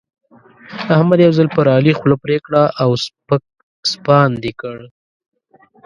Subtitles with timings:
[0.95, 3.43] احمد یو ځل پر علي خوله پرې کړه او سپک
[3.91, 4.77] سپاند يې کړ.